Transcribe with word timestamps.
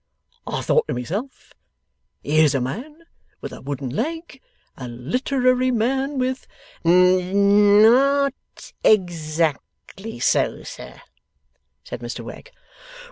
I 0.47 0.63
thought 0.63 0.87
to 0.87 0.95
myself, 0.95 1.53
"Here's 2.23 2.55
a 2.55 2.59
man 2.59 3.03
with 3.39 3.53
a 3.53 3.61
wooden 3.61 3.89
leg 3.91 4.41
a 4.75 4.87
literary 4.87 5.69
man 5.69 6.17
with"' 6.17 6.47
'N 6.83 7.83
not 7.83 8.33
exactly 8.83 10.19
so, 10.19 10.63
sir,' 10.63 11.01
said 11.83 11.99
Mr 11.99 12.25
Wegg. 12.25 12.49